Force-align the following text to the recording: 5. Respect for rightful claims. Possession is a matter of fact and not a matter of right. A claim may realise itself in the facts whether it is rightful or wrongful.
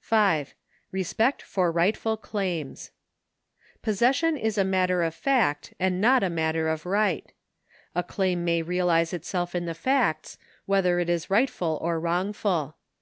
5. 0.00 0.54
Respect 0.92 1.40
for 1.40 1.72
rightful 1.72 2.18
claims. 2.18 2.90
Possession 3.80 4.36
is 4.36 4.58
a 4.58 4.62
matter 4.62 5.02
of 5.02 5.14
fact 5.14 5.72
and 5.80 6.02
not 6.02 6.22
a 6.22 6.28
matter 6.28 6.68
of 6.68 6.84
right. 6.84 7.32
A 7.94 8.02
claim 8.02 8.44
may 8.44 8.60
realise 8.60 9.14
itself 9.14 9.54
in 9.54 9.64
the 9.64 9.72
facts 9.72 10.36
whether 10.66 10.98
it 11.00 11.08
is 11.08 11.30
rightful 11.30 11.78
or 11.80 11.98
wrongful. 11.98 12.76